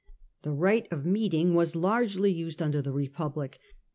The 0.41 0.49
right 0.51 0.87
of 0.91 1.05
meeting 1.05 1.53
was 1.53 1.75
largely 1.75 2.31
used 2.31 2.59
under 2.59 2.81
the 2.81 2.91
Republic. 2.91 3.59